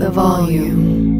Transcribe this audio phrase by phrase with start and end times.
[0.00, 1.10] the volume.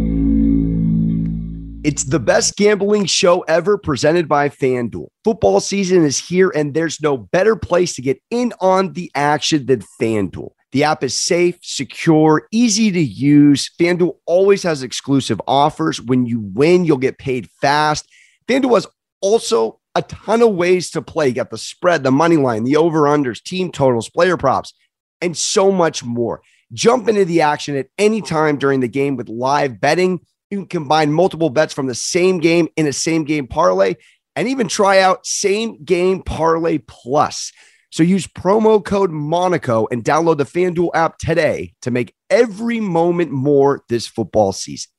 [1.85, 5.09] It's the best gambling show ever presented by FanDuel.
[5.23, 9.67] Football season is here, and there's no better place to get in on the action
[9.67, 10.51] than FanDuel.
[10.73, 13.71] The app is safe, secure, easy to use.
[13.79, 16.01] FanDuel always has exclusive offers.
[16.01, 18.09] When you win, you'll get paid fast.
[18.49, 18.87] FanDuel has
[19.21, 21.29] also a ton of ways to play.
[21.29, 24.73] You got the spread, the money line, the over-unders, team totals, player props,
[25.21, 26.41] and so much more.
[26.73, 30.21] Jump into the action at any time during the game with live betting.
[30.51, 33.95] You can combine multiple bets from the same game in a same game parlay
[34.37, 37.53] and even try out same game parlay plus.
[37.91, 43.33] So use promo code Monaco and download the FanDuel app today to make every moment
[43.33, 44.91] more this football season.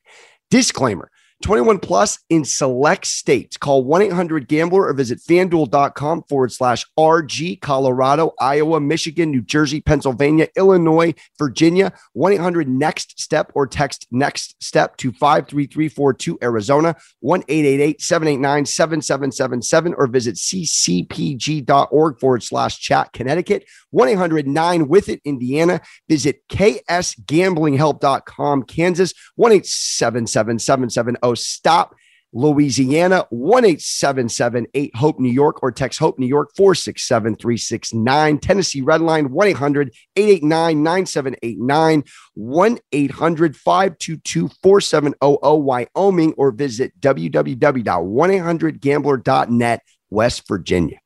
[0.49, 1.10] Disclaimer
[1.41, 3.57] 21 plus in select states.
[3.57, 9.81] Call 1 800 Gambler or visit fanduel.com forward slash RG, Colorado, Iowa, Michigan, New Jersey,
[9.81, 17.43] Pennsylvania, Illinois, Virginia, 1 800 Next Step or text Next Step to 53342 Arizona, 1
[17.47, 25.21] 888 789 7777 or visit ccpg.org forward slash chat Connecticut, 1 800 9 with it
[25.25, 25.81] Indiana.
[26.07, 31.95] Visit ksgamblinghelp.com Kansas, 1 877 770 stop
[32.33, 34.65] Louisiana, 1 877
[34.95, 38.39] Hope New York, or text Hope New York 467 369.
[38.39, 42.03] Tennessee Red Line, 1 800 889 9789,
[42.35, 50.97] 1 800 522 4700 Wyoming, or visit www.1800gambler.net, West Virginia.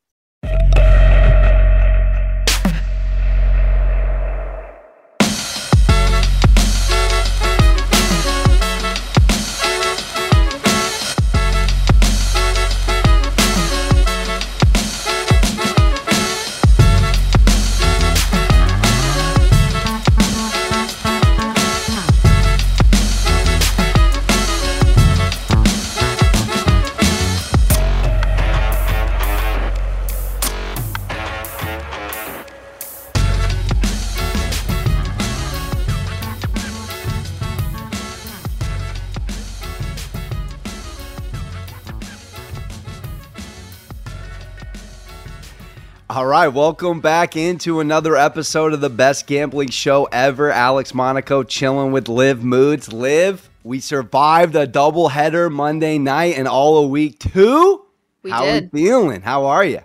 [46.45, 50.51] Right, welcome back into another episode of the best gambling show ever.
[50.51, 52.94] Alex Monaco chilling with Liv Moods.
[52.94, 57.83] Liv, we survived a double header Monday night and all of week two.
[58.22, 58.69] We How did.
[58.72, 59.23] we feeling?
[59.23, 59.79] How are you?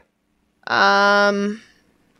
[0.66, 1.62] Um,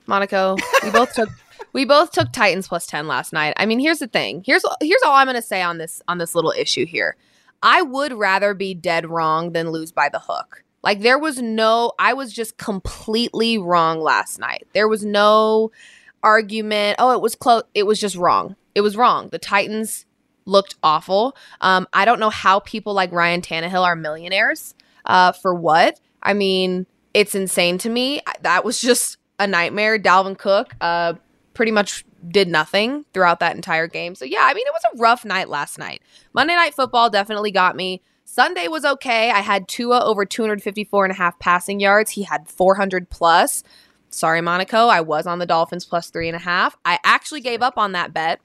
[0.06, 1.28] Monaco, we both took
[1.74, 3.52] we both took Titans plus ten last night.
[3.58, 4.42] I mean, here's the thing.
[4.46, 7.18] Here's here's all I'm gonna say on this on this little issue here.
[7.62, 10.64] I would rather be dead wrong than lose by the hook.
[10.82, 14.66] Like there was no, I was just completely wrong last night.
[14.72, 15.70] There was no
[16.22, 16.96] argument.
[16.98, 17.62] Oh, it was close.
[17.74, 18.56] It was just wrong.
[18.74, 19.28] It was wrong.
[19.28, 20.06] The Titans
[20.46, 21.36] looked awful.
[21.60, 24.74] Um, I don't know how people like Ryan Tannehill are millionaires.
[25.04, 26.00] Uh, for what?
[26.22, 28.20] I mean, it's insane to me.
[28.42, 29.98] That was just a nightmare.
[29.98, 31.14] Dalvin Cook, uh,
[31.54, 34.14] pretty much did nothing throughout that entire game.
[34.14, 36.02] So yeah, I mean, it was a rough night last night.
[36.32, 38.02] Monday Night Football definitely got me.
[38.32, 39.32] Sunday was okay.
[39.32, 42.12] I had Tua over 254 and a half passing yards.
[42.12, 43.64] He had 400 plus.
[44.08, 44.86] Sorry, Monaco.
[44.86, 46.76] I was on the Dolphins plus three and a half.
[46.84, 48.40] I actually gave up on that bet.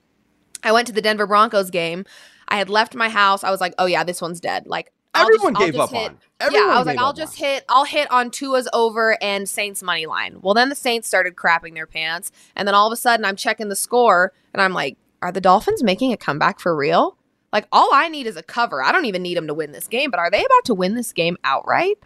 [0.63, 2.03] I went to the Denver Broncos game.
[2.47, 3.43] I had left my house.
[3.43, 4.65] I was like, oh yeah, this one's dead.
[4.65, 6.17] Like I'll Everyone just- gave up hit- on.
[6.39, 7.47] Everyone yeah, I was like, I'll just on.
[7.47, 10.39] hit, I'll hit on Tua's over and Saints money line.
[10.41, 13.35] Well, then the Saints started crapping their pants, and then all of a sudden, I'm
[13.35, 17.17] checking the score, and I'm like, are the Dolphins making a comeback for real?
[17.55, 18.83] Like, all I need is a cover.
[18.83, 20.95] I don't even need them to win this game, but are they about to win
[20.95, 21.97] this game outright?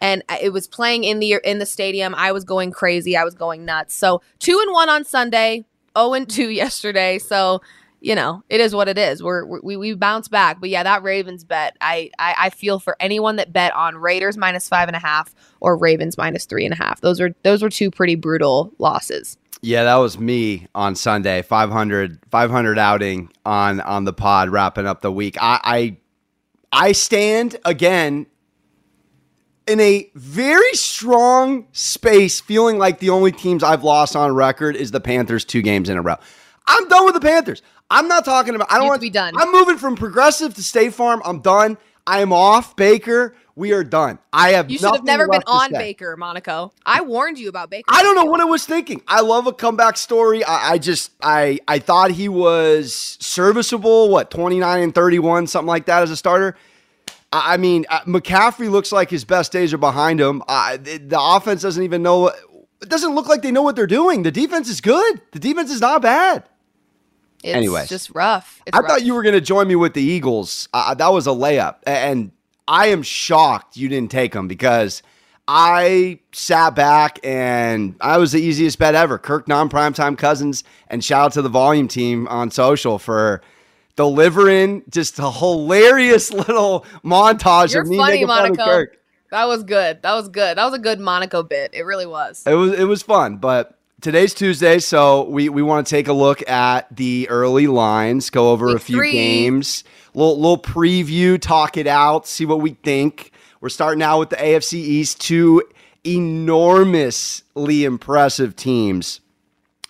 [0.00, 2.14] And uh, it was playing in the in the stadium.
[2.14, 3.16] I was going crazy.
[3.16, 3.94] I was going nuts.
[3.96, 5.64] So two and one on Sunday,
[5.98, 7.18] zero and two yesterday.
[7.18, 7.62] So
[8.00, 9.24] you know, it is what it is.
[9.24, 12.96] We're, we we bounce back, but yeah, that Ravens bet, I, I I feel for
[13.00, 16.74] anyone that bet on Raiders minus five and a half or Ravens minus three and
[16.74, 17.00] a half.
[17.00, 19.36] Those are those were two pretty brutal losses.
[19.64, 21.40] Yeah, that was me on Sunday.
[21.40, 25.36] 500, 500 outing on on the pod, wrapping up the week.
[25.40, 25.60] I
[26.72, 28.26] I, I stand again
[29.68, 34.90] in a very strong space, feeling like the only teams I've lost on record is
[34.90, 36.16] the Panthers two games in a row.
[36.66, 37.62] I'm done with the Panthers.
[37.88, 38.72] I'm not talking about.
[38.72, 39.34] I don't want to be done.
[39.36, 41.22] I'm moving from Progressive to State Farm.
[41.24, 41.78] I'm done.
[42.04, 43.36] I am off Baker.
[43.54, 44.18] We are done.
[44.32, 44.70] I have.
[44.70, 45.72] You should have never been on.
[45.72, 46.72] Baker, Monaco.
[46.86, 47.84] I warned you about Baker.
[47.88, 49.02] I don't know what I was thinking.
[49.06, 50.42] I love a comeback story.
[50.42, 54.08] I, I just I I thought he was serviceable.
[54.08, 56.56] What twenty nine and thirty one, something like that as a starter.
[57.30, 60.42] I, I mean, uh, McCaffrey looks like his best days are behind him.
[60.48, 62.28] Uh, the, the offense doesn't even know.
[62.28, 64.22] It doesn't look like they know what they're doing.
[64.22, 65.20] The defense is good.
[65.32, 66.44] The defense is not bad.
[67.44, 67.88] It's Anyways.
[67.88, 68.62] just rough.
[68.66, 68.88] It's I rough.
[68.88, 70.68] thought you were going to join me with the Eagles.
[70.72, 71.76] Uh, that was a layup.
[71.86, 72.30] And
[72.68, 75.02] I am shocked you didn't take them because
[75.48, 79.18] I sat back and I was the easiest bet ever.
[79.18, 80.64] Kirk non primetime cousins.
[80.88, 83.42] And shout out to the volume team on social for
[83.96, 88.98] delivering just a hilarious little montage You're of me funny, making fun of Kirk.
[89.30, 90.02] That was good.
[90.02, 90.58] That was good.
[90.58, 91.72] That was a good Monaco bit.
[91.74, 92.44] It really was.
[92.46, 96.12] It was it was fun, but today's Tuesday, so we we want to take a
[96.12, 99.12] look at the early lines, go over Week a few three.
[99.12, 103.32] games, little little preview, talk it out, see what we think.
[103.60, 105.62] We're starting out with the AFC East, two
[106.04, 109.20] enormously impressive teams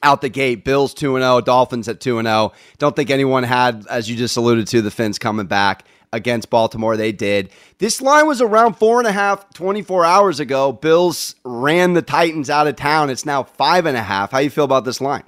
[0.03, 0.63] out the gate.
[0.63, 2.53] Bills 2 0, Dolphins at 2 0.
[2.79, 6.97] Don't think anyone had, as you just alluded to, the Finns coming back against Baltimore.
[6.97, 7.51] They did.
[7.79, 10.73] This line was around four and a half, 24 hours ago.
[10.73, 13.11] Bills ran the Titans out of town.
[13.11, 14.33] It's now five and a half.
[14.33, 15.25] How you feel about this line?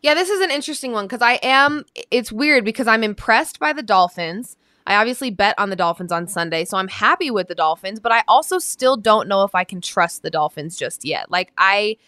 [0.00, 1.84] Yeah, this is an interesting one because I am.
[2.10, 4.56] It's weird because I'm impressed by the Dolphins.
[4.84, 8.10] I obviously bet on the Dolphins on Sunday, so I'm happy with the Dolphins, but
[8.10, 11.30] I also still don't know if I can trust the Dolphins just yet.
[11.30, 11.98] Like I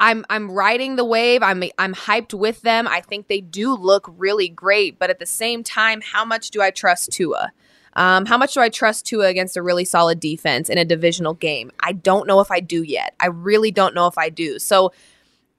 [0.00, 1.42] I'm I'm riding the wave.
[1.42, 2.88] I'm I'm hyped with them.
[2.88, 6.62] I think they do look really great, but at the same time, how much do
[6.62, 7.52] I trust Tua?
[7.94, 11.34] Um, how much do I trust Tua against a really solid defense in a divisional
[11.34, 11.70] game?
[11.80, 13.14] I don't know if I do yet.
[13.20, 14.58] I really don't know if I do.
[14.58, 14.92] So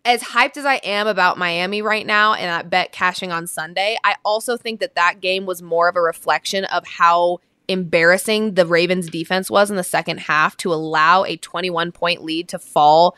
[0.05, 3.97] as hyped as I am about Miami right now and that bet cashing on Sunday,
[4.03, 8.65] I also think that that game was more of a reflection of how embarrassing the
[8.65, 13.15] Ravens defense was in the second half to allow a 21 point lead to fall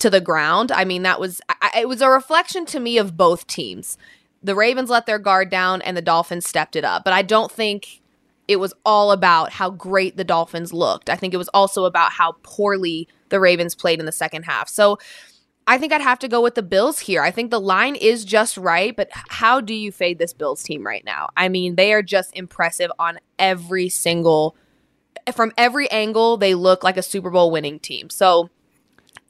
[0.00, 0.72] to the ground.
[0.72, 3.96] I mean, that was I, it was a reflection to me of both teams.
[4.42, 7.04] The Ravens let their guard down and the Dolphins stepped it up.
[7.04, 8.00] But I don't think
[8.48, 11.08] it was all about how great the Dolphins looked.
[11.08, 14.68] I think it was also about how poorly the Ravens played in the second half.
[14.68, 14.98] So
[15.66, 17.22] I think I'd have to go with the Bills here.
[17.22, 20.84] I think the line is just right, but how do you fade this Bills team
[20.84, 21.28] right now?
[21.36, 24.56] I mean, they are just impressive on every single
[25.32, 26.36] from every angle.
[26.36, 28.10] They look like a Super Bowl winning team.
[28.10, 28.50] So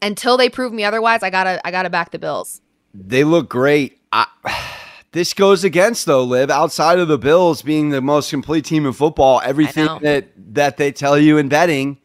[0.02, 2.60] until they prove me otherwise, I gotta I gotta back the Bills.
[2.94, 4.00] They look great.
[4.12, 4.26] I,
[5.12, 6.50] this goes against though, Liv.
[6.50, 10.92] Outside of the Bills being the most complete team in football, everything that that they
[10.92, 11.98] tell you in betting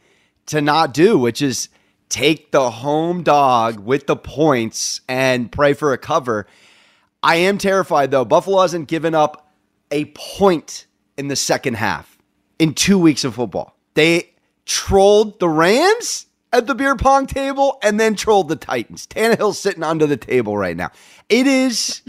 [0.47, 1.69] to not do, which is
[2.09, 6.45] take the home dog with the points and pray for a cover.
[7.23, 8.25] I am terrified though.
[8.25, 9.51] Buffalo hasn't given up
[9.91, 10.85] a point
[11.17, 12.17] in the second half
[12.59, 13.75] in two weeks of football.
[13.95, 14.31] They
[14.65, 16.24] trolled the Rams
[16.55, 19.07] at the beer pong table and then trolled the Titans.
[19.07, 20.91] Tannehill's sitting under the table right now.
[21.29, 22.01] It is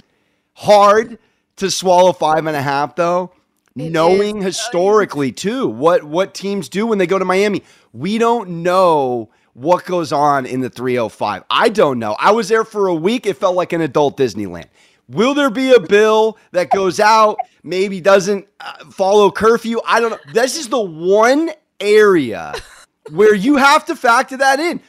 [0.55, 1.19] hard
[1.57, 3.33] to swallow five and a half though.
[3.77, 4.45] It knowing is.
[4.45, 7.63] historically too what what teams do when they go to Miami.
[7.93, 11.45] We don't know what goes on in the 305.
[11.49, 12.15] I don't know.
[12.19, 13.27] I was there for a week.
[13.27, 14.67] It felt like an adult Disneyland.
[15.09, 19.81] Will there be a bill that goes out, maybe doesn't uh, follow curfew?
[19.87, 20.33] I don't know.
[20.33, 21.51] This is the one
[21.81, 22.53] area
[23.11, 24.81] where you have to factor that in.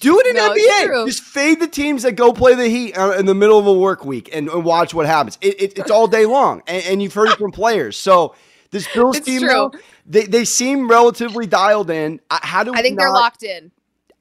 [0.00, 1.06] Do it in No, NBA.
[1.06, 3.72] Just fade the teams that go play the Heat uh, in the middle of a
[3.72, 5.38] work week and, and watch what happens.
[5.40, 7.96] It, it, it's all day long, and, and you've heard it from players.
[7.96, 8.34] So
[8.70, 9.72] this Bills It's team, though,
[10.04, 12.20] they they seem relatively dialed in.
[12.30, 13.70] Uh, How do we I think they're locked in.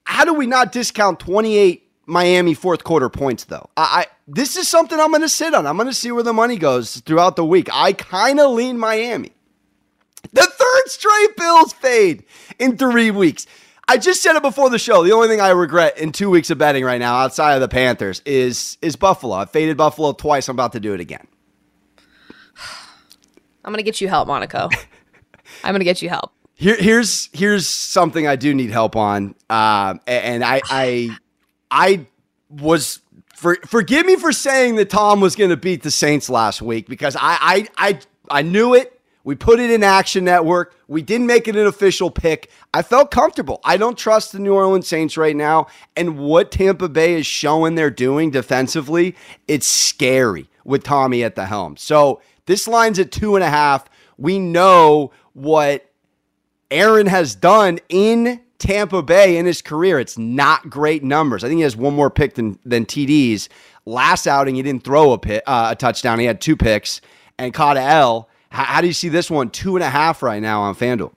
[0.05, 3.69] how do we not discount 28 Miami fourth quarter points though?
[3.75, 5.65] I, I this is something I'm going to sit on.
[5.67, 7.67] I'm going to see where the money goes throughout the week.
[7.73, 9.31] I kind of lean Miami.
[10.33, 12.23] The third straight Bills fade
[12.59, 13.47] in 3 weeks.
[13.87, 15.03] I just said it before the show.
[15.03, 17.67] The only thing I regret in 2 weeks of betting right now outside of the
[17.67, 19.35] Panthers is is Buffalo.
[19.35, 20.47] I faded Buffalo twice.
[20.47, 21.27] I'm about to do it again.
[23.65, 24.69] I'm gonna get you help, Monaco.
[25.63, 26.31] I'm gonna get you help.
[26.61, 31.17] Here, here's here's something I do need help on, um, and I I
[31.71, 32.05] I
[32.49, 32.99] was
[33.35, 36.87] for forgive me for saying that Tom was going to beat the Saints last week
[36.87, 37.99] because I I I
[38.29, 39.00] I knew it.
[39.23, 40.75] We put it in Action Network.
[40.87, 42.49] We didn't make it an official pick.
[42.73, 43.59] I felt comfortable.
[43.63, 47.75] I don't trust the New Orleans Saints right now, and what Tampa Bay is showing
[47.75, 49.15] they're doing defensively,
[49.47, 51.77] it's scary with Tommy at the helm.
[51.77, 53.85] So this line's at two and a half.
[54.17, 55.89] We know what
[56.69, 59.99] Aaron has done in Tampa Bay in his career.
[59.99, 61.43] It's not great numbers.
[61.43, 63.47] I think he has one more pick than than TDs.
[63.85, 66.19] Last outing, he didn't throw a uh, a touchdown.
[66.19, 67.01] He had two picks
[67.39, 68.29] and caught L.
[68.51, 69.49] How, how do you see this one?
[69.49, 71.13] Two and a half right now on FanDuel.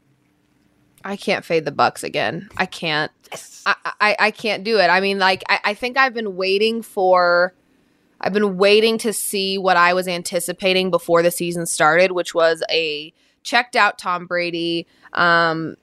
[1.04, 2.48] I can't fade the Bucks again.
[2.56, 3.12] I can't.
[3.66, 4.88] I, I I can't do it.
[4.88, 7.52] I mean, like I, I think I've been waiting for.
[8.20, 12.62] I've been waiting to see what I was anticipating before the season started, which was
[12.70, 13.12] a
[13.42, 14.86] checked out Tom Brady.
[15.12, 15.76] Um,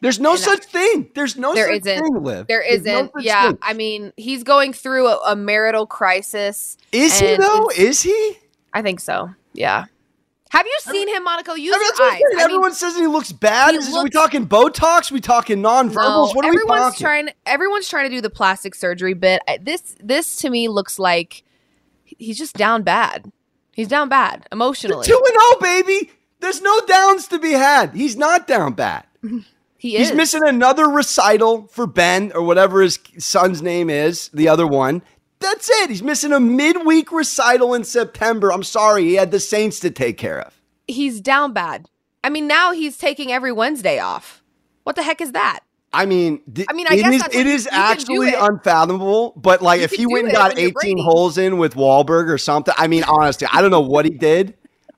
[0.00, 1.10] There's no And such thing.
[1.14, 2.02] There's no There such isn't.
[2.02, 2.46] thing, Liv.
[2.46, 3.12] There there's isn't.
[3.12, 3.58] such yeah, thing.
[3.60, 6.78] I mean, he's going through a, a marital crisis.
[6.90, 7.68] Is he though?
[7.76, 8.38] Is he?
[8.72, 9.28] I think so.
[9.52, 9.86] Yeah.
[10.52, 11.54] Have you seen him, Monaco?
[11.54, 12.12] Use I mean, your eyes.
[12.12, 13.70] I mean, Everyone says he looks bad.
[13.70, 15.10] he Is are we talking Botox?
[15.10, 15.94] we talking nonverbals?
[15.94, 16.68] no, what are we talking?
[16.68, 17.28] everyone's trying.
[17.46, 19.40] Everyone's trying to do the plastic surgery bit.
[19.62, 21.42] This, this to me looks like
[22.04, 23.32] he's just down bad.
[23.72, 25.06] He's down bad emotionally.
[25.06, 26.10] Two and zero, baby.
[26.40, 27.94] There's no downs to be had.
[27.94, 29.06] He's not down bad.
[29.78, 34.48] he is He's missing another recital for Ben or whatever his son's name is, the
[34.48, 35.00] other one.
[35.42, 35.90] That's it.
[35.90, 38.52] He's missing a midweek recital in September.
[38.52, 39.04] I'm sorry.
[39.04, 40.58] He had the Saints to take care of.
[40.88, 41.88] He's down bad.
[42.24, 44.42] I mean, now he's taking every Wednesday off.
[44.84, 45.60] What the heck is that?
[45.92, 48.28] I mean, th- I mean, I it guess is- it is you can do actually
[48.28, 48.36] it.
[48.40, 49.34] unfathomable.
[49.36, 52.72] But like, You if he went and got 18 holes in with Wahlberg or something,
[52.78, 54.54] I mean, honestly, I don't know what he did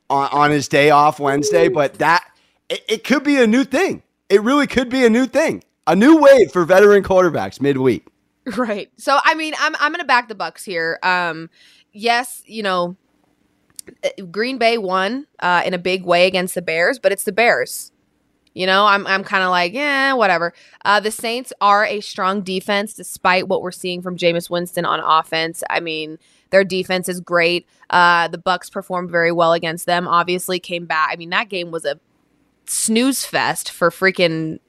[0.08, 2.24] on, on his day off Wednesday, but that
[2.68, 4.02] it, it could be a new thing.
[4.28, 8.06] It really could be a new thing, a new wave for veteran quarterbacks midweek.
[8.56, 8.90] Right.
[8.98, 10.98] So I mean, I'm I'm gonna back the Bucks here.
[11.02, 11.48] Um,
[11.92, 12.96] yes, you know,
[14.04, 17.32] uh, Green Bay won uh, in a big way against the Bears, but it's the
[17.32, 17.90] Bears.
[18.54, 20.52] You know, I'm I'm kind of like, yeah, whatever.
[20.84, 25.00] Uh, the Saints are a strong defense, despite what we're seeing from Jameis Winston on
[25.00, 25.64] offense.
[25.70, 26.18] I mean,
[26.50, 27.66] their defense is great.
[27.90, 30.06] Uh, the Bucks performed very well against them.
[30.06, 31.08] Obviously, came back.
[31.12, 31.98] I mean, that game was a
[32.66, 34.60] snooze fest for freaking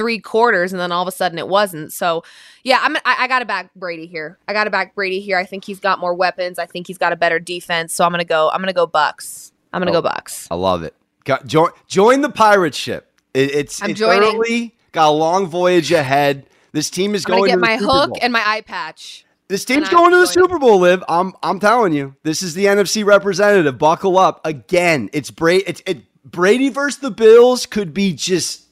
[0.00, 1.92] three quarters, and then all of a sudden it wasn't.
[1.92, 2.24] So,
[2.64, 4.38] yeah, I'm I, I got to back Brady here.
[4.48, 5.36] I got to back Brady here.
[5.36, 6.58] I think he's got more weapons.
[6.58, 7.92] I think he's got a better defense.
[7.92, 8.48] So I'm gonna go.
[8.50, 9.52] I'm gonna go Bucks.
[9.74, 10.00] I'm gonna Oh.
[10.00, 10.48] go Bucks.
[10.50, 10.94] I love it.
[11.24, 13.12] Got, join, join the pirate ship.
[13.34, 14.36] It, it's, I'm it's joining.
[14.36, 16.46] early, got a long voyage ahead.
[16.72, 18.18] This team is I'm gonna get to the my Super hook Bowl.
[18.22, 19.26] and my eye patch.
[19.48, 20.48] This team's And I'm going to the joining.
[20.48, 21.04] Super Bowl, Liv.
[21.08, 22.14] I'm I'm telling you.
[22.22, 23.76] This is the NFC representative.
[23.78, 24.40] Buckle up.
[24.46, 28.64] Again, it's Brady it's it Brady versus the Bills could be just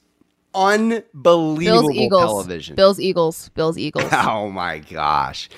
[0.55, 2.23] unbelievable Bills Eagles.
[2.23, 2.77] television.
[2.77, 3.49] Bills Eagles.
[3.51, 4.09] Bills Eagles.
[4.13, 5.49] Oh my gosh.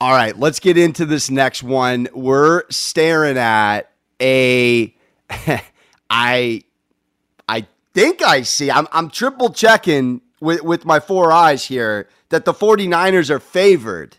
[0.00, 2.08] All right, let's get into this next one.
[2.12, 4.94] We're staring at a
[6.10, 6.62] I
[7.48, 8.70] I think I see.
[8.70, 14.16] I'm I'm triple checking with with my four eyes here that the 49ers are favored.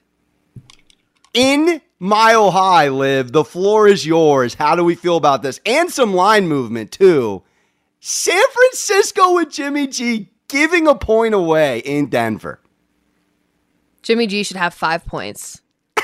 [1.33, 3.31] In Mile High, Liv.
[3.31, 4.53] The floor is yours.
[4.53, 5.59] How do we feel about this?
[5.65, 7.43] And some line movement too.
[7.99, 12.59] San Francisco with Jimmy G giving a point away in Denver.
[14.01, 15.61] Jimmy G should have five points.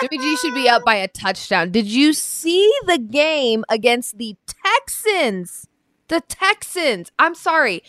[0.00, 1.70] Jimmy G should be up by a touchdown.
[1.70, 5.68] Did you see the game against the Texans?
[6.08, 7.12] The Texans.
[7.18, 7.82] I'm sorry.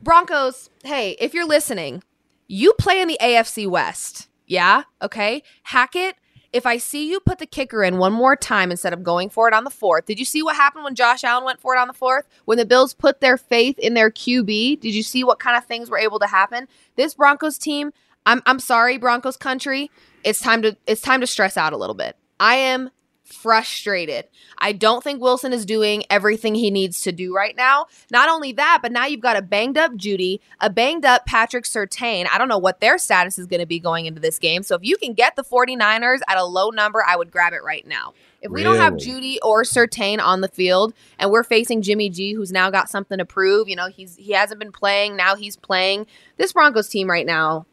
[0.00, 2.02] Broncos, hey, if you're listening,
[2.46, 4.28] you play in the AFC West.
[4.46, 4.84] Yeah?
[5.02, 5.42] Okay.
[5.64, 6.14] Hackett,
[6.52, 9.48] if I see you put the kicker in one more time instead of going for
[9.48, 11.78] it on the fourth, did you see what happened when Josh Allen went for it
[11.78, 12.26] on the fourth?
[12.44, 15.64] When the Bills put their faith in their QB, did you see what kind of
[15.64, 16.68] things were able to happen?
[16.96, 17.92] This Broncos team,
[18.24, 19.90] I'm I'm sorry, Broncos country.
[20.24, 22.16] It's time to it's time to stress out a little bit.
[22.40, 22.90] I am
[23.26, 24.26] frustrated.
[24.58, 27.86] I don't think Wilson is doing everything he needs to do right now.
[28.10, 31.64] Not only that, but now you've got a banged up Jeudy, a banged up Patrick
[31.64, 32.26] Surtain.
[32.32, 34.62] I don't know what their status is going to be going into this game.
[34.62, 37.64] So if you can get the 49ers at a low number, I would grab it
[37.64, 38.14] right now.
[38.42, 42.32] If we don't have Jeudy or Surtain on the field and we're facing Jimmy G
[42.32, 45.56] who's now got something to prove, you know, he's he hasn't been playing, now he's
[45.56, 46.06] playing.
[46.36, 47.66] This Broncos team right now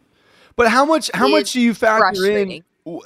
[0.55, 2.63] But how much how much do you factor in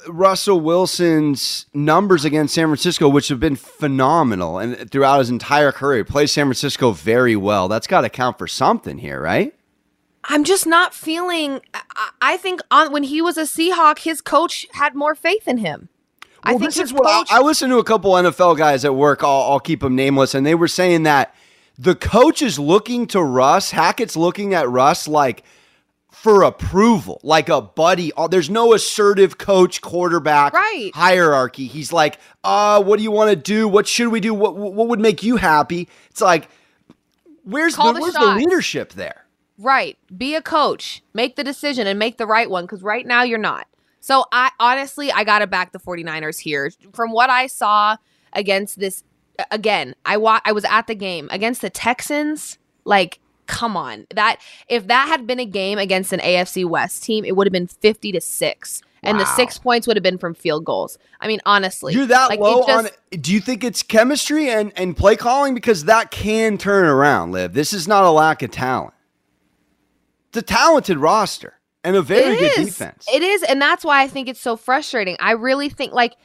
[0.08, 6.04] Russell Wilson's numbers against San Francisco, which have been phenomenal and throughout his entire career,
[6.04, 7.68] plays San Francisco very well.
[7.68, 9.54] That's got to count for something here, right?
[10.24, 11.60] I'm just not feeling.
[12.20, 15.88] I, think on when he was a Seahawk, his coach had more faith in him.
[16.42, 17.30] I think this his is what.
[17.30, 19.22] I, I listened to a couple NFL guys at work.
[19.22, 21.34] I'll, I'll keep them nameless, and they were saying that
[21.78, 23.70] the coach is looking to Russ.
[23.70, 25.44] Hackett's looking at Russ like
[26.22, 28.12] for approval, like a buddy.
[28.16, 30.90] Uh, There's no assertive coach quarterback Right.
[30.94, 31.66] hierarchy.
[31.66, 33.68] He's like, uh, what do you want to do?
[33.68, 34.34] What should we do?
[34.34, 35.88] What what would make you happy?
[36.10, 36.48] It's like,
[37.44, 39.24] where's Call the, the where's the leadership there?
[39.60, 42.64] right, be a coach, make the decision, and make the right one.
[42.64, 43.66] Because right now you're not.
[44.00, 46.70] So I honestly, I gotta back the 49ers here.
[46.94, 47.96] From what I saw
[48.32, 49.02] against this,
[49.50, 52.58] again, I wa- I was at the game against the Texans.
[52.84, 57.24] Like, come on, that if that had been a game against an AFC West team,
[57.24, 58.82] it would have been 50 to six.
[59.02, 60.98] And the six points would have been from field goals.
[61.20, 63.20] I mean, honestly, You're that like, low just- on.
[63.20, 67.30] Do you think it's chemistry and and play calling because that can turn around?
[67.32, 68.92] Liv, this is not a lack of talent.
[70.30, 73.06] It's a talented roster and a very good defense.
[73.12, 75.16] It is, and that's why I think it's so frustrating.
[75.20, 76.16] I really think like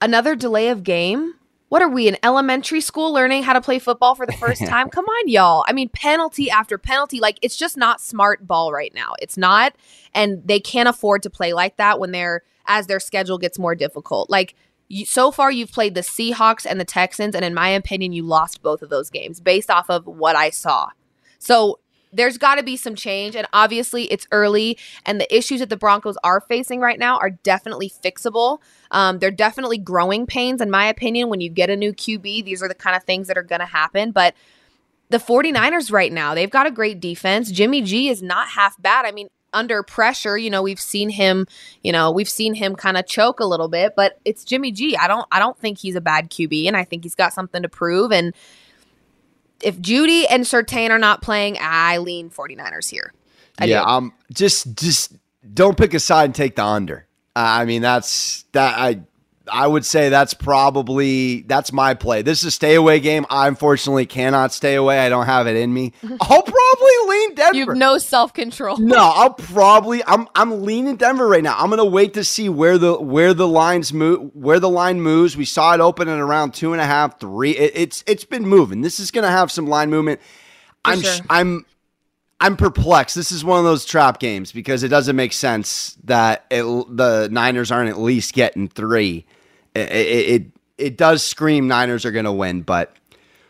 [0.00, 1.34] another delay of game
[1.72, 4.90] what are we in elementary school learning how to play football for the first time?
[4.90, 5.64] Come on, y'all.
[5.66, 7.18] I mean, penalty after penalty.
[7.18, 9.14] Like, it's just not smart ball right now.
[9.22, 9.74] It's not.
[10.12, 13.74] And they can't afford to play like that when they're, as their schedule gets more
[13.74, 14.28] difficult.
[14.28, 14.54] Like,
[14.88, 17.34] you, so far, you've played the Seahawks and the Texans.
[17.34, 20.50] And in my opinion, you lost both of those games based off of what I
[20.50, 20.90] saw.
[21.38, 21.78] So,
[22.12, 23.34] there's got to be some change.
[23.34, 27.30] And obviously, it's early, and the issues that the Broncos are facing right now are
[27.30, 28.60] definitely fixable.
[28.90, 31.28] Um, they're definitely growing pains, in my opinion.
[31.28, 33.60] When you get a new QB, these are the kind of things that are going
[33.60, 34.12] to happen.
[34.12, 34.34] But
[35.08, 37.50] the 49ers right now, they've got a great defense.
[37.50, 39.04] Jimmy G is not half bad.
[39.04, 41.46] I mean, under pressure, you know, we've seen him,
[41.82, 44.96] you know, we've seen him kind of choke a little bit, but it's Jimmy G.
[44.96, 47.62] I don't I don't think he's a bad QB and I think he's got something
[47.62, 48.34] to prove and
[49.62, 53.12] if Jeudy and Surtain are not playing, I lean 49ers here.
[53.58, 53.88] I yeah, do.
[53.88, 55.14] um just just
[55.54, 57.06] don't pick a side and take the under.
[57.34, 59.00] I mean, that's that I
[59.52, 62.22] I would say that's probably that's my play.
[62.22, 63.26] This is a stay away game.
[63.28, 64.98] I unfortunately cannot stay away.
[64.98, 65.92] I don't have it in me.
[66.02, 67.56] I'll probably lean Denver.
[67.56, 68.78] You have no self control.
[68.78, 71.54] No, I'll probably I'm I'm leaning Denver right now.
[71.58, 75.36] I'm gonna wait to see where the where the lines move where the line moves.
[75.36, 77.50] We saw it open at around two and a half, three.
[77.50, 78.80] It, it's it's been moving.
[78.80, 80.20] This is gonna have some line movement.
[80.84, 81.14] For I'm sure.
[81.28, 81.66] I'm
[82.40, 83.14] I'm perplexed.
[83.14, 87.28] This is one of those trap games because it doesn't make sense that it, the
[87.30, 89.26] Niners aren't at least getting three.
[89.74, 90.46] It, it,
[90.78, 92.94] it, does scream Niners are going to win, but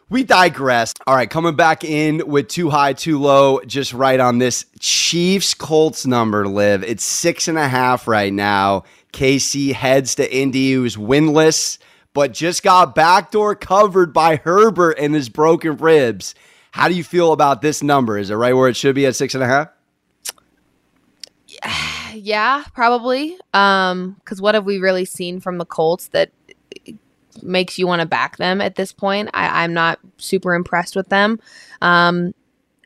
[0.09, 0.93] we digress.
[1.07, 5.55] All right, coming back in with too high, too low, just right on this Chiefs
[5.55, 6.85] Colts number, Liv.
[6.85, 8.85] It's six and a half right now.
[9.13, 11.79] KC heads to Indy, who's winless,
[12.15, 16.35] but just got backdoor covered by Herbert and his broken ribs.
[16.73, 18.17] How do you feel about this number?
[18.17, 19.69] Is it right where it should be at six and a half?
[22.15, 23.37] Yeah, probably.
[23.55, 26.31] Um, because what have we really seen from the Colts that
[27.43, 29.31] makes you want to back them at this point?
[29.35, 31.41] I, I'm not super impressed with them.
[31.81, 32.35] Um,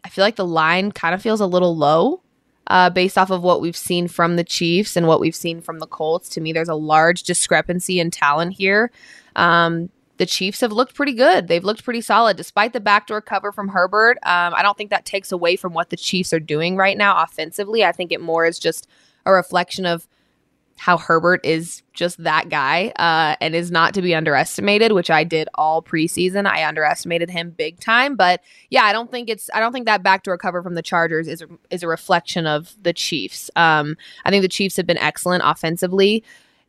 [0.04, 2.22] I feel like the line kind of feels a little low.
[2.68, 5.78] Uh, based off of what we've seen from the Chiefs and what we've seen from
[5.78, 8.90] the Colts, to me, there's a large discrepancy in talent here.
[9.36, 11.46] Um, the Chiefs have looked pretty good.
[11.46, 14.18] They've looked pretty solid despite the backdoor cover from Herbert.
[14.24, 17.22] Um, I don't think that takes away from what the Chiefs are doing right now
[17.22, 17.84] offensively.
[17.84, 18.88] I think it more is just
[19.26, 20.08] a reflection of
[20.78, 25.24] how Herbert is just that guy uh, and is not to be underestimated, which I
[25.24, 26.46] did all preseason.
[26.46, 30.02] I underestimated him big time, but yeah, I don't think it's I don't think that
[30.02, 33.50] backdoor cover from the Chargers is a, is a reflection of the Chiefs.
[33.56, 36.22] Um, I think the Chiefs have been excellent offensively.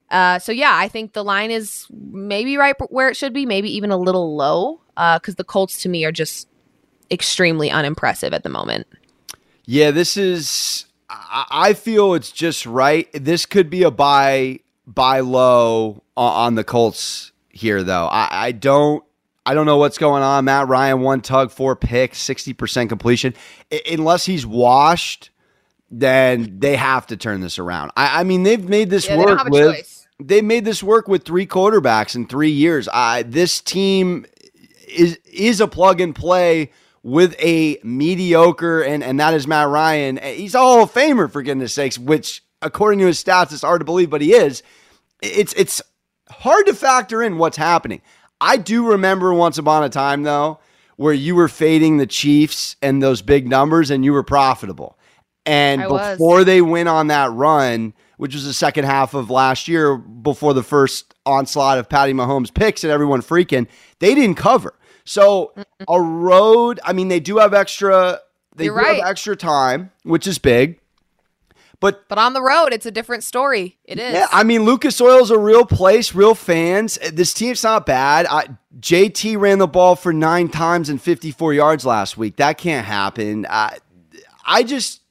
[0.10, 3.70] Uh, so yeah, I think the line is maybe right where it should be, maybe
[3.76, 6.48] even a little low, because uh, the Colts to me are just
[7.12, 8.88] extremely unimpressive at the moment.
[9.66, 10.86] Yeah, this is.
[11.10, 13.08] I feel it's just right.
[13.14, 18.08] This could be a buy buy low on the Colts here, though.
[18.08, 19.04] I, I don't.
[19.46, 20.44] I don't know what's going on.
[20.46, 23.34] Matt Ryan, one tug, four picks, sixty percent completion.
[23.72, 25.30] I, unless he's washed,
[25.90, 27.92] then they have to turn this around.
[27.96, 29.76] I, I mean, they've made this yeah, work with.
[29.76, 32.90] Choice they made this work with three quarterbacks in three years.
[32.92, 34.26] Uh, this team
[34.88, 36.72] is is a plug and play
[37.08, 40.20] with a mediocre, and and that is Matt Ryan.
[40.20, 43.62] Eh, he's a Hall of Famer for goodness sakes, which according to his stats, it's
[43.62, 44.62] hard to believe, but he is.
[45.22, 45.82] It's it's
[46.30, 48.02] hard to factor in what's happening.
[48.42, 50.60] I do remember once upon a time though,
[50.98, 55.00] where you were fading the Chiefs and those big numbers, and you were profitable.
[55.46, 56.46] And I before was.
[56.46, 60.64] they went on that run which was the second half of last year before the
[60.64, 63.68] first onslaught of Patty Mahomes picks and everyone freaking,
[64.00, 64.74] they didn't cover.
[65.08, 65.54] So
[65.88, 68.20] a road, I mean, they do have extra,
[68.56, 68.98] they You're do right.
[68.98, 70.80] have extra time, which is big.
[71.80, 73.78] But but on the road, it's a different story.
[73.86, 74.14] It is.
[74.14, 76.98] Yeah, I mean, Lucas Oil is a real place, real fans.
[76.98, 78.26] Uh, this team's not bad.
[78.28, 78.48] I,
[78.80, 82.38] JT ran the ball for nine times and 54 yards last week.
[82.38, 83.46] That can't happen.
[83.48, 83.78] I,
[84.44, 85.02] I just,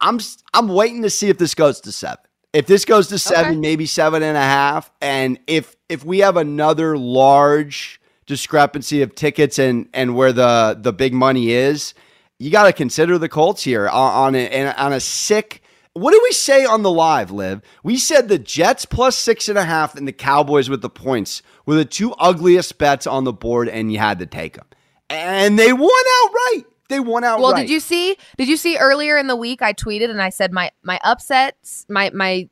[0.00, 0.18] I'm,
[0.52, 2.18] I'm waiting to see if this goes to seven.
[2.52, 3.60] If this goes to seven, okay.
[3.60, 7.99] maybe seven and a half, and if if we have another large
[8.30, 11.94] discrepancy of tickets and and where the the big money is,
[12.38, 15.62] you got to consider the Colts here on, on a, on a sick.
[15.94, 17.60] What did we say on the live, Liv?
[17.82, 21.42] We said the Jets plus six and a half and the Cowboys with the points
[21.66, 24.66] were the two ugliest bets on the board, and you had to take them,
[25.10, 26.66] and they won outright.
[26.88, 27.42] They won outright.
[27.42, 28.16] Well, did you see?
[28.38, 29.60] Did you see earlier in the week?
[29.60, 32.48] I tweeted and I said my my upsets, my my,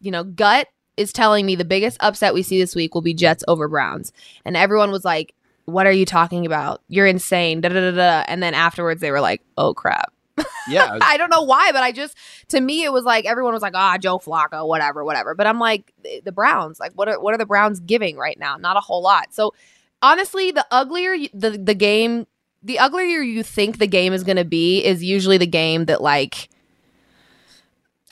[0.00, 3.14] you know, gut is telling me the biggest upset we see this week will be
[3.14, 4.12] Jets over Browns,
[4.44, 6.82] and everyone was like, "What are you talking about?
[6.88, 8.24] You're insane!" Da da da da.
[8.28, 10.12] And then afterwards, they were like, "Oh crap."
[10.68, 10.98] Yeah.
[11.00, 12.16] I don't know why, but I just
[12.48, 15.58] to me it was like everyone was like, "Ah, Joe Flacco, whatever, whatever." But I'm
[15.58, 18.56] like, the Browns, like what are what are the Browns giving right now?
[18.56, 19.34] Not a whole lot.
[19.34, 19.52] So
[20.02, 22.26] honestly, the uglier the the game,
[22.62, 26.02] the uglier you think the game is going to be, is usually the game that
[26.02, 26.49] like.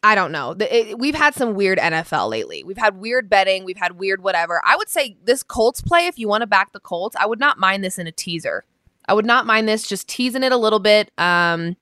[0.03, 0.55] I don't know.
[0.59, 2.63] It, we've had some weird NFL lately.
[2.63, 3.65] We've had weird betting.
[3.65, 4.63] We've had weird whatever.
[4.65, 7.41] I would say this Colts play, if you want to back the Colts, I would
[7.41, 8.65] not mind this in a teaser.
[9.09, 11.11] I would not mind this just teasing it a little bit.
[11.19, 11.77] Um,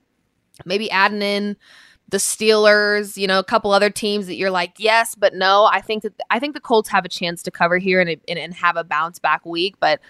[0.64, 1.56] maybe adding in
[2.08, 5.64] the Steelers, you know, a couple other teams that you're like, yes, but no.
[5.64, 8.38] I think that I think the Colts have a chance to cover here and and,
[8.38, 10.00] and have a bounce back week, but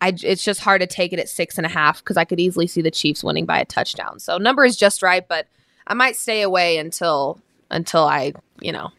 [0.00, 2.40] I, it's just hard to take it at six and a half because I could
[2.40, 4.20] easily see the Chiefs winning by a touchdown.
[4.20, 5.48] So number is just right, but
[5.86, 8.90] I might stay away until until I, you know,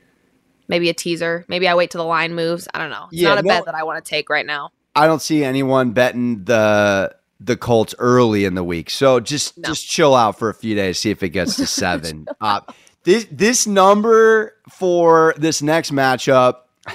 [0.67, 1.45] maybe a teaser.
[1.47, 2.67] Maybe I wait till the line moves.
[2.73, 3.07] I don't know.
[3.11, 4.71] It's yeah, not a no, bet that I want to take right now.
[4.95, 8.89] I don't see anyone betting the the Colts early in the week.
[8.89, 9.69] So just no.
[9.69, 12.27] just chill out for a few days, see if it gets to seven.
[12.41, 12.61] uh,
[13.03, 16.61] this this number for this next matchup,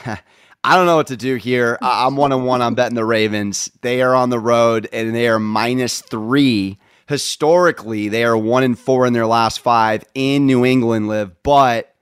[0.65, 1.79] I don't know what to do here.
[1.81, 2.63] I'm one on one.
[2.63, 3.71] I'm betting the Ravens.
[3.81, 6.79] They are on the road and they are minus three.
[7.13, 11.95] Historically, they are one and four in their last five in New England Liv, but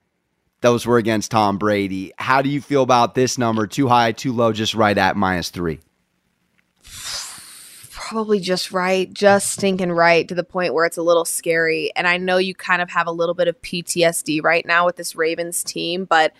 [0.60, 2.12] those were against Tom Brady.
[2.16, 3.66] How do you feel about this number?
[3.66, 5.80] Too high, too low, just right at minus three?
[8.10, 11.92] probably just right, just stinking right to the point where it's a little scary.
[11.94, 14.96] And I know you kind of have a little bit of PTSD right now with
[14.96, 16.32] this Ravens team, but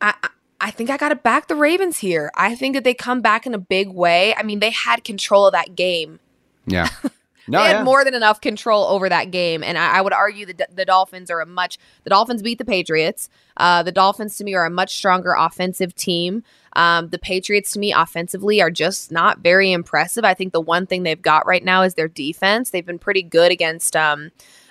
[0.00, 0.12] I
[0.60, 2.32] I think I got to back the Ravens here.
[2.34, 4.34] I think that they come back in a big way.
[4.34, 6.18] I mean, they had control of that game.
[6.66, 6.88] Yeah.
[7.48, 7.82] No, they had yeah.
[7.82, 11.30] more than enough control over that game, and I, I would argue that the Dolphins
[11.30, 11.76] are a much.
[12.04, 13.28] The Dolphins beat the Patriots.
[13.56, 16.44] Uh, the Dolphins to me are a much stronger offensive team.
[16.74, 20.24] Um, the Patriots, to me, offensively, are just not very impressive.
[20.24, 22.70] I think the one thing they've got right now is their defense.
[22.70, 23.96] They've been pretty good against.
[23.96, 24.30] Um,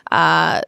[0.10, 0.62] uh,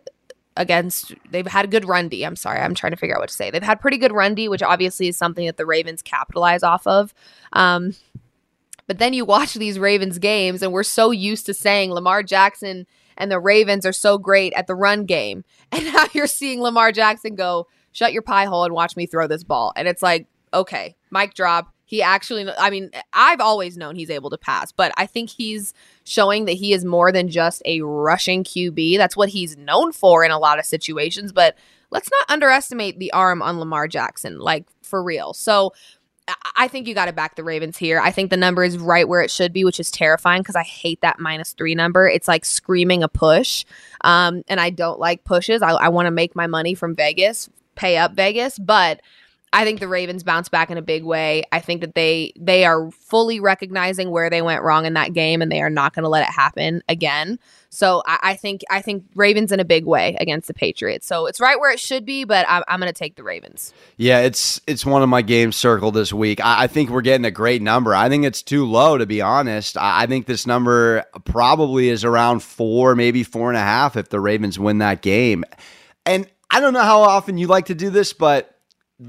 [0.55, 2.23] against they've had a good run D.
[2.23, 3.49] I'm sorry, I'm trying to figure out what to say.
[3.49, 6.85] They've had pretty good run D, which obviously is something that the Ravens capitalize off
[6.85, 7.13] of.
[7.53, 7.95] Um,
[8.87, 12.85] but then you watch these Ravens games, and we're so used to saying Lamar Jackson
[13.17, 16.91] and the Ravens are so great at the run game, and now you're seeing Lamar
[16.91, 20.27] Jackson go, "Shut your pie hole and watch me throw this ball," and it's like,
[20.53, 21.69] okay, mic drop.
[21.85, 25.73] He actually, I mean, I've always known he's able to pass, but I think he's
[26.05, 28.97] showing that he is more than just a rushing QB.
[28.97, 31.31] That's what he's known for in a lot of situations.
[31.31, 31.55] But
[31.91, 35.33] let's not underestimate the arm on Lamar Jackson, like for real.
[35.33, 35.73] So
[36.55, 37.99] I think you got to back the Ravens here.
[37.99, 40.63] I think the number is right where it should be, which is terrifying because I
[40.63, 42.07] hate that minus three number.
[42.07, 43.65] It's like screaming a push.
[44.01, 45.61] Um, and I don't like pushes.
[45.61, 49.01] I, I want to make my money from Vegas, pay up Vegas, but
[49.53, 51.43] I think the Ravens bounce back in a big way.
[51.51, 55.41] I think that they they are fully recognizing where they went wrong in that game,
[55.43, 57.37] and they are not going to let it happen again.
[57.69, 61.07] So I, I, think I think Ravens in a big way against the Patriots.
[61.07, 63.73] So it's right where it should be, but I'm, I'm going to take the Ravens.
[63.97, 66.43] Yeah, it's it's one of my games circled this week.
[66.43, 67.95] I, I, think we're getting a great number.
[67.95, 69.77] I think it's too low to be honest.
[69.77, 74.09] I, I think this number probably is around four, maybe four and a half if
[74.09, 75.43] the Ravens win that game.
[76.05, 78.52] And I don't know how often you like to do this, but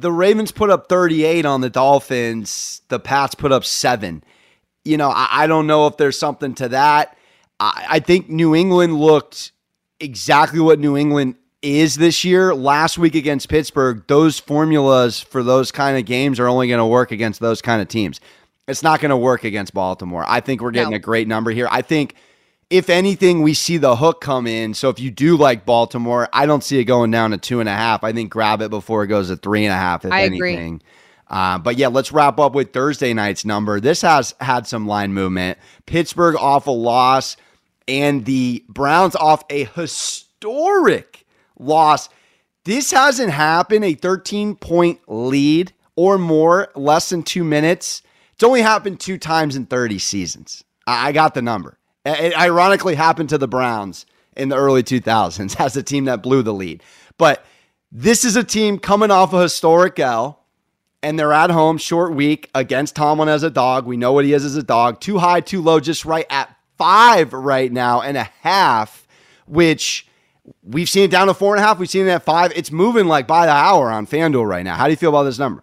[0.01, 2.83] the Ravens put up 38 on the Dolphins.
[2.89, 4.25] The Pats put up seven.
[4.85, 7.17] You know, I, I don't know if there's something to that.
[7.61, 9.53] I, I think New England looked
[10.01, 12.55] exactly what New England is this year.
[12.55, 16.87] Last week against Pittsburgh, those formulas for those kind of games are only going to
[16.87, 18.21] work against those kind of teams.
[18.67, 20.25] It's not going to work against Baltimore.
[20.27, 20.97] I think we're getting no.
[20.97, 21.69] a great number here.
[21.71, 22.17] I think
[22.71, 24.75] if anything, we see the hook come in.
[24.75, 27.69] So if you do like Baltimore, I don't see it going down to two and
[27.69, 28.05] a half.
[28.05, 30.83] I think grab it before it goes to three and a half, if I anything.
[31.29, 33.81] Uh, but yeah, let's wrap up with Thursday night's number.
[33.81, 35.59] This has had some line movement.
[35.87, 37.37] Pittsburgh off a loss,
[37.89, 41.27] and the Browns off a historic
[41.59, 42.09] loss.
[42.65, 48.03] This hasn't happened, a 13 point lead or more, less than two minutes.
[48.35, 50.65] It's only happened two times in 30 seasons.
[50.87, 51.79] I got the number.
[52.05, 54.05] It ironically happened to the Browns
[54.37, 56.83] in the early 2000s as a team that blew the lead.
[57.19, 57.45] But
[57.91, 60.45] this is a team coming off a historic L,
[61.03, 63.87] and they're at home, short week against Tomlin as a dog.
[63.87, 65.01] We know what he is as a dog.
[65.01, 69.07] Too high, too low, just right at five right now and a half,
[69.47, 70.09] which
[70.63, 71.79] we've seen it down to four and a half.
[71.79, 72.53] We've seen it at five.
[72.57, 74.77] It's moving like by the hour on FanDuel right now.
[74.77, 75.63] How do you feel about this number?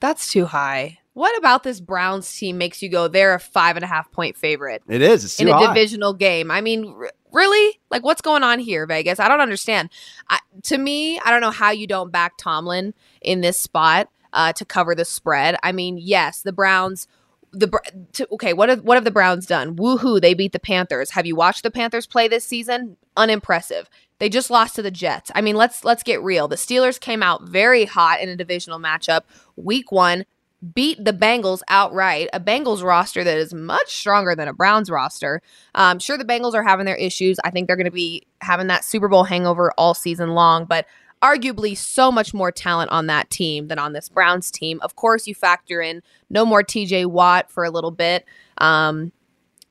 [0.00, 0.98] That's too high.
[1.14, 4.36] What about this Browns team makes you go, they're a five and a half point
[4.36, 4.82] favorite?
[4.88, 5.38] It is.
[5.40, 5.72] in a high.
[5.72, 6.50] divisional game.
[6.50, 7.80] I mean, r- really?
[7.88, 9.20] Like, what's going on here, Vegas?
[9.20, 9.90] I don't understand.
[10.28, 14.52] I, to me, I don't know how you don't back Tomlin in this spot uh,
[14.54, 15.56] to cover the spread.
[15.62, 17.06] I mean, yes, the Browns.
[17.52, 17.70] The
[18.14, 19.76] to, okay, what have what have the Browns done?
[19.76, 20.20] Woohoo!
[20.20, 21.10] They beat the Panthers.
[21.10, 22.96] Have you watched the Panthers play this season?
[23.16, 23.88] Unimpressive.
[24.18, 25.30] They just lost to the Jets.
[25.36, 26.48] I mean, let's let's get real.
[26.48, 29.20] The Steelers came out very hot in a divisional matchup.
[29.54, 30.24] Week one,
[30.72, 35.42] beat the Bengals outright, a Bengals roster that is much stronger than a Browns roster.
[35.74, 37.38] Um, sure, the Bengals are having their issues.
[37.44, 40.86] I think they're going to be having that Super Bowl hangover all season long, but
[41.22, 44.78] arguably so much more talent on that team than on this Browns team.
[44.82, 48.24] Of course, you factor in no more TJ Watt for a little bit.
[48.58, 49.12] Um,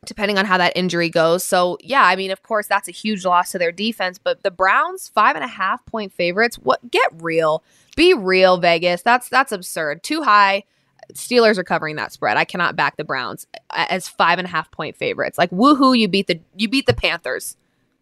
[0.05, 1.45] depending on how that injury goes.
[1.45, 4.51] So, yeah, I mean, of course, that's a huge loss to their defense, but the
[4.51, 7.63] Browns, five and a half point favorites, what get real.
[7.95, 9.01] Be real, Vegas.
[9.01, 10.03] That's that's absurd.
[10.03, 10.63] Too high.
[11.13, 12.37] Steelers are covering that spread.
[12.37, 15.37] I cannot back the Browns as five and a half point favorites.
[15.37, 17.57] Like woohoo, you beat the you beat the Panthers.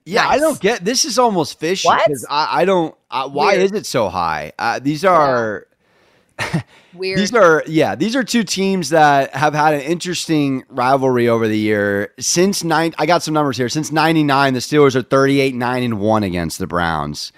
[0.06, 0.32] Yeah, nice.
[0.32, 1.06] I don't get this.
[1.06, 2.96] Is almost fishy because I, I, don't.
[3.10, 3.66] Uh, why Weird.
[3.66, 4.52] is it so high?
[4.58, 5.68] Uh, these are.
[6.40, 6.62] Yeah.
[6.94, 7.20] Weird.
[7.20, 7.96] these are yeah.
[7.96, 12.14] These are two teams that have had an interesting rivalry over the year.
[12.20, 13.70] Since nine, I got some numbers here.
[13.70, 17.32] Since '99, the Steelers are 38 nine and one against the Browns.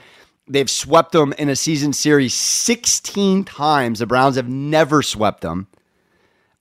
[0.48, 4.00] They've swept them in a season series 16 times.
[4.00, 5.68] The Browns have never swept them.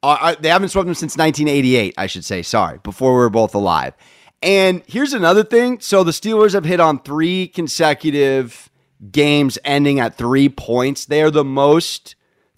[0.02, 2.42] Uh, uh they haven't swept them since 1988, I should say.
[2.42, 3.94] Sorry, before we were both alive.
[4.42, 5.80] And here's another thing.
[5.80, 8.70] So the Steelers have hit on three consecutive
[9.10, 11.06] games ending at three points.
[11.06, 12.14] They are the most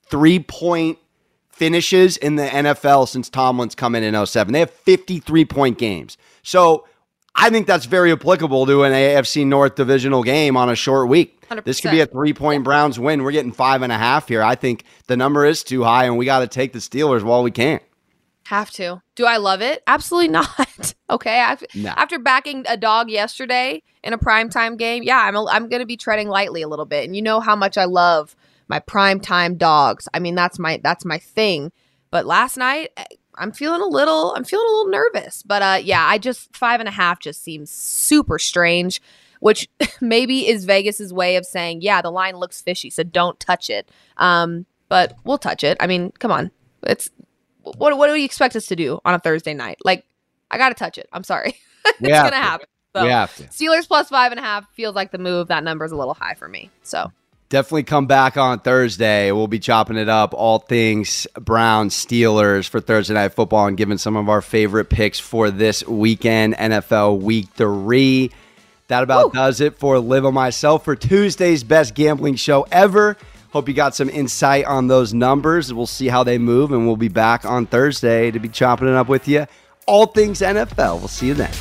[0.07, 0.99] three point
[1.51, 4.53] finishes in the NFL since Tomlin's come in in 07.
[4.53, 6.19] They have 53 point games.
[6.43, 6.87] So
[7.37, 11.41] I think that's very applicable to an AFC North divisional game on a short week.
[11.49, 11.65] 100%.
[11.65, 13.23] This could be a three point Browns win.
[13.23, 14.43] We're getting five and a half here.
[14.43, 17.43] I think the number is too high, and we got to take the Steelers while
[17.43, 17.81] we can.
[18.47, 19.03] Have to.
[19.15, 19.83] Do I love it?
[19.87, 20.95] Absolutely not.
[21.11, 21.37] okay.
[21.37, 21.91] After, no.
[21.97, 25.87] after backing a dog yesterday in a primetime game, yeah, I'm, a, I'm going to
[25.87, 27.05] be treading lightly a little bit.
[27.05, 28.37] And you know how much I love
[28.69, 30.09] my primetime dogs.
[30.15, 31.73] I mean, that's my that's my thing.
[32.11, 33.05] But last night, eh,
[33.37, 35.43] I'm feeling a little I'm feeling a little nervous.
[35.43, 39.01] But uh yeah, I just five and a half just seems super strange,
[39.41, 39.69] which
[40.01, 43.91] maybe is Vegas's way of saying, yeah, the line looks fishy, so don't touch it.
[44.17, 45.77] Um, but we'll touch it.
[45.81, 46.51] I mean, come on.
[46.83, 47.11] It's
[47.63, 49.79] what what do you expect us to do on a Thursday night?
[49.85, 50.05] Like,
[50.51, 51.09] I gotta touch it.
[51.13, 51.55] I'm sorry.
[51.85, 52.37] it's gonna to.
[52.37, 52.67] happen.
[52.95, 53.45] So, we have to.
[53.45, 55.49] Steelers plus five and a half feels like the move.
[55.49, 56.71] That number is a little high for me.
[56.83, 57.11] So
[57.55, 59.31] definitely come back on Thursday.
[59.31, 63.97] We'll be chopping it up, all things Brown Steelers for Thursday Night Football and giving
[63.97, 68.33] some of our favorite picks for this weekend, NFL Week 3.
[68.89, 73.17] That about does it for Liv on myself for Tuesday's best gambling show ever.
[73.53, 75.73] Hope you got some insight on those numbers.
[75.73, 78.95] We'll see how they move, and we'll be back on Thursday to be chopping it
[78.95, 79.47] up with you.
[79.87, 80.99] All things NFL.
[80.99, 81.53] We'll see you then.